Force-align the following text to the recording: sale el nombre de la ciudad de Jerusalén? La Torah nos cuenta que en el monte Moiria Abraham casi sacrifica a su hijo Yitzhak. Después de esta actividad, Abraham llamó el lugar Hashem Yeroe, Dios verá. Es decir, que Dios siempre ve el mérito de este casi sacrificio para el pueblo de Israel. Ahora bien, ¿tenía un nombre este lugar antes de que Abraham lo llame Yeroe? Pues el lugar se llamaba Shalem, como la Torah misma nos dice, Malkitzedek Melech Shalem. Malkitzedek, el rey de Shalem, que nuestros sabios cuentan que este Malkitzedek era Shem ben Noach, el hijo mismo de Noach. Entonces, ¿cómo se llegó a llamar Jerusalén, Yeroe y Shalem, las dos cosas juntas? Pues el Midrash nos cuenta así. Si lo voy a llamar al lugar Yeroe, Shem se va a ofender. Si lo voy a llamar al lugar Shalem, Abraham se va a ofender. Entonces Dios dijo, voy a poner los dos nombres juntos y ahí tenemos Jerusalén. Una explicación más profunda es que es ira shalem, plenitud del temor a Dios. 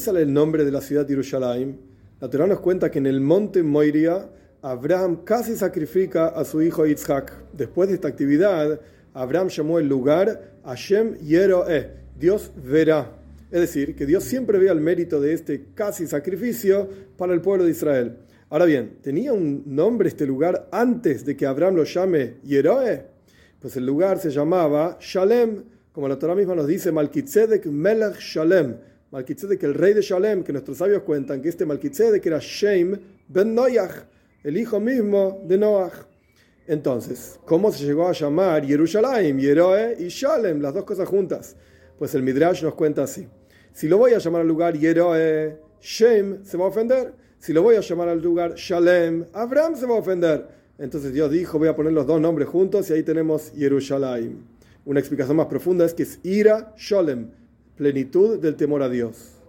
sale 0.00 0.22
el 0.22 0.32
nombre 0.32 0.64
de 0.64 0.72
la 0.72 0.80
ciudad 0.80 1.06
de 1.06 1.14
Jerusalén? 1.14 1.78
La 2.20 2.28
Torah 2.28 2.46
nos 2.46 2.60
cuenta 2.60 2.90
que 2.90 2.98
en 2.98 3.06
el 3.06 3.20
monte 3.20 3.62
Moiria 3.62 4.28
Abraham 4.62 5.24
casi 5.24 5.56
sacrifica 5.56 6.28
a 6.28 6.44
su 6.44 6.60
hijo 6.60 6.86
Yitzhak. 6.86 7.52
Después 7.52 7.88
de 7.88 7.94
esta 7.94 8.08
actividad, 8.08 8.80
Abraham 9.14 9.48
llamó 9.48 9.78
el 9.78 9.88
lugar 9.88 10.54
Hashem 10.64 11.16
Yeroe, 11.18 11.90
Dios 12.18 12.50
verá. 12.56 13.12
Es 13.50 13.60
decir, 13.60 13.96
que 13.96 14.06
Dios 14.06 14.24
siempre 14.24 14.58
ve 14.58 14.68
el 14.68 14.80
mérito 14.80 15.20
de 15.20 15.32
este 15.32 15.68
casi 15.74 16.06
sacrificio 16.06 16.88
para 17.16 17.32
el 17.32 17.40
pueblo 17.40 17.64
de 17.64 17.70
Israel. 17.70 18.16
Ahora 18.50 18.64
bien, 18.64 18.98
¿tenía 19.02 19.32
un 19.32 19.62
nombre 19.66 20.08
este 20.08 20.26
lugar 20.26 20.68
antes 20.72 21.24
de 21.24 21.36
que 21.36 21.46
Abraham 21.46 21.76
lo 21.76 21.84
llame 21.84 22.34
Yeroe? 22.44 23.06
Pues 23.60 23.76
el 23.76 23.86
lugar 23.86 24.18
se 24.18 24.30
llamaba 24.30 24.98
Shalem, 25.00 25.64
como 25.92 26.08
la 26.08 26.18
Torah 26.18 26.34
misma 26.34 26.54
nos 26.54 26.66
dice, 26.66 26.92
Malkitzedek 26.92 27.66
Melech 27.66 28.18
Shalem. 28.18 28.76
Malkitzedek, 29.12 29.60
el 29.64 29.74
rey 29.74 29.92
de 29.92 30.02
Shalem, 30.02 30.44
que 30.44 30.52
nuestros 30.52 30.78
sabios 30.78 31.02
cuentan 31.02 31.42
que 31.42 31.48
este 31.48 31.66
Malkitzedek 31.66 32.24
era 32.26 32.38
Shem 32.40 32.96
ben 33.26 33.52
Noach, 33.56 34.04
el 34.44 34.56
hijo 34.56 34.78
mismo 34.78 35.42
de 35.48 35.58
Noach. 35.58 35.94
Entonces, 36.68 37.40
¿cómo 37.44 37.72
se 37.72 37.84
llegó 37.84 38.06
a 38.06 38.12
llamar 38.12 38.64
Jerusalén, 38.64 39.40
Yeroe 39.40 39.96
y 39.98 40.06
Shalem, 40.06 40.60
las 40.60 40.74
dos 40.74 40.84
cosas 40.84 41.08
juntas? 41.08 41.56
Pues 41.98 42.14
el 42.14 42.22
Midrash 42.22 42.62
nos 42.62 42.74
cuenta 42.74 43.02
así. 43.02 43.26
Si 43.72 43.88
lo 43.88 43.98
voy 43.98 44.12
a 44.12 44.18
llamar 44.18 44.42
al 44.42 44.46
lugar 44.48 44.78
Yeroe, 44.78 45.58
Shem 45.80 46.44
se 46.44 46.56
va 46.56 46.66
a 46.66 46.68
ofender. 46.68 47.12
Si 47.40 47.52
lo 47.52 47.64
voy 47.64 47.74
a 47.74 47.80
llamar 47.80 48.10
al 48.10 48.22
lugar 48.22 48.54
Shalem, 48.54 49.24
Abraham 49.32 49.74
se 49.74 49.86
va 49.86 49.96
a 49.96 49.98
ofender. 49.98 50.46
Entonces 50.78 51.12
Dios 51.12 51.32
dijo, 51.32 51.58
voy 51.58 51.66
a 51.66 51.74
poner 51.74 51.92
los 51.92 52.06
dos 52.06 52.20
nombres 52.20 52.48
juntos 52.48 52.88
y 52.88 52.92
ahí 52.92 53.02
tenemos 53.02 53.50
Jerusalén. 53.56 54.44
Una 54.84 55.00
explicación 55.00 55.36
más 55.36 55.46
profunda 55.46 55.84
es 55.84 55.94
que 55.94 56.04
es 56.04 56.20
ira 56.22 56.74
shalem, 56.78 57.30
plenitud 57.80 58.38
del 58.40 58.56
temor 58.56 58.82
a 58.82 58.90
Dios. 58.90 59.39